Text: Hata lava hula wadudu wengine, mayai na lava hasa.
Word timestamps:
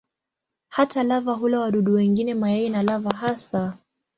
Hata 0.69 1.03
lava 1.03 1.33
hula 1.33 1.59
wadudu 1.59 1.93
wengine, 1.93 2.33
mayai 2.33 2.69
na 2.69 2.83
lava 2.83 3.09
hasa. 3.15 3.77